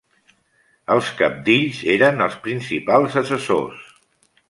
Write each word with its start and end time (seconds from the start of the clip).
Els 0.95 1.11
cabdills 1.19 1.83
eren 1.99 2.27
els 2.29 2.41
principals 2.49 3.23
assessors. 3.25 3.89